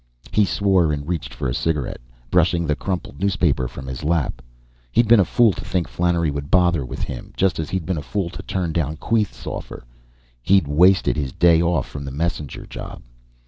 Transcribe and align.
He 0.31 0.45
swore 0.45 0.91
and 0.91 1.07
reached 1.07 1.31
for 1.31 1.47
a 1.47 1.53
cigarette, 1.53 2.01
brushing 2.31 2.65
the 2.65 2.75
crumpled 2.75 3.19
newspaper 3.19 3.67
from 3.67 3.85
his 3.85 4.03
lap. 4.03 4.41
He'd 4.91 5.07
been 5.07 5.19
a 5.19 5.23
fool 5.25 5.53
to 5.53 5.63
think 5.63 5.87
Flannery 5.87 6.31
would 6.31 6.49
bother 6.49 6.83
with 6.83 7.03
him, 7.03 7.33
just 7.37 7.59
as 7.59 7.69
he'd 7.69 7.85
been 7.85 7.99
a 7.99 8.01
fool 8.01 8.31
to 8.31 8.41
turn 8.41 8.73
down 8.73 8.97
Queeth's 8.97 9.45
offer. 9.45 9.83
He'd 10.41 10.67
wasted 10.67 11.17
his 11.17 11.31
day 11.33 11.61
off 11.61 11.87
from 11.87 12.03
the 12.03 12.11
messenger 12.11 12.65
job. 12.65 13.03